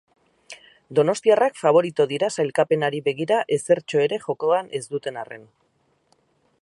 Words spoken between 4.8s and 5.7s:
ez duten arren.